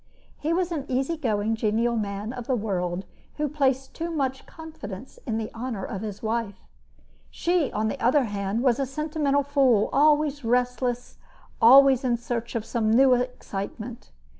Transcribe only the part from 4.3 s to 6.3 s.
confidence in the honor of his